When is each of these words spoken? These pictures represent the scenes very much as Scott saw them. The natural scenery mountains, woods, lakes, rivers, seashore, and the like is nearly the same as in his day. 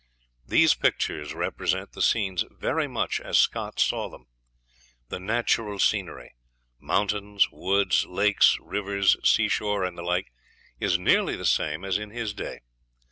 These 0.47 0.73
pictures 0.73 1.35
represent 1.35 1.91
the 1.91 2.01
scenes 2.01 2.43
very 2.49 2.87
much 2.87 3.19
as 3.21 3.37
Scott 3.37 3.79
saw 3.79 4.09
them. 4.09 4.25
The 5.09 5.19
natural 5.19 5.77
scenery 5.77 6.33
mountains, 6.79 7.49
woods, 7.51 8.07
lakes, 8.07 8.57
rivers, 8.59 9.15
seashore, 9.23 9.83
and 9.83 9.95
the 9.95 10.01
like 10.01 10.33
is 10.79 10.97
nearly 10.97 11.35
the 11.35 11.45
same 11.45 11.85
as 11.85 11.99
in 11.99 12.09
his 12.09 12.33
day. 12.33 12.61